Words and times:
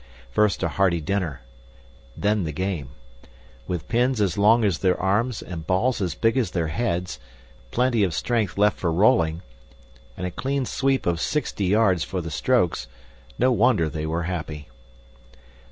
First 0.31 0.63
a 0.63 0.67
hearty 0.67 0.99
dinner 0.99 1.41
then 2.17 2.43
the 2.43 2.51
game. 2.51 2.89
With 3.67 3.87
pins 3.87 4.19
as 4.19 4.35
long 4.35 4.63
as 4.65 4.79
their 4.79 4.99
arms 4.99 5.43
and 5.43 5.67
balls 5.67 6.01
as 6.01 6.15
big 6.15 6.37
as 6.37 6.49
their 6.49 6.69
heads, 6.69 7.19
plenty 7.69 8.03
of 8.03 8.15
strength 8.15 8.57
left 8.57 8.79
for 8.79 8.91
rolling, 8.91 9.43
and 10.17 10.25
a 10.25 10.31
clean 10.31 10.65
sweep 10.65 11.05
of 11.05 11.21
sixty 11.21 11.65
yards 11.65 12.03
for 12.03 12.19
the 12.19 12.31
strokes 12.31 12.87
no 13.37 13.51
wonder 13.51 13.87
they 13.89 14.07
were 14.07 14.23
happy. 14.23 14.69